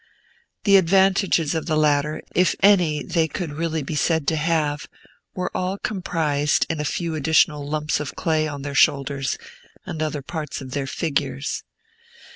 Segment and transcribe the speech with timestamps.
[0.63, 4.87] The advantages of the latter, if any they could really be said to have,
[5.35, 9.37] were all comprised in a few additional lumps of clay on their shoulders
[9.85, 11.61] and other parts of their figures.